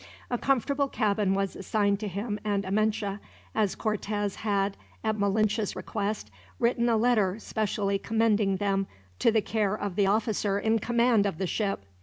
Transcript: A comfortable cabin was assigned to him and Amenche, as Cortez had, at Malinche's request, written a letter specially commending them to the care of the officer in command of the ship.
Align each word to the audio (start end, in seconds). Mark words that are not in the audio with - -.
A 0.31 0.37
comfortable 0.39 0.87
cabin 0.87 1.35
was 1.35 1.55
assigned 1.55 1.99
to 1.99 2.07
him 2.07 2.39
and 2.43 2.65
Amenche, 2.65 3.19
as 3.53 3.75
Cortez 3.75 4.37
had, 4.37 4.75
at 5.03 5.15
Malinche's 5.19 5.75
request, 5.75 6.31
written 6.57 6.89
a 6.89 6.97
letter 6.97 7.37
specially 7.37 7.99
commending 7.99 8.55
them 8.57 8.87
to 9.19 9.31
the 9.31 9.41
care 9.43 9.75
of 9.75 9.95
the 9.95 10.07
officer 10.07 10.57
in 10.57 10.79
command 10.79 11.27
of 11.27 11.37
the 11.37 11.45
ship. 11.45 11.85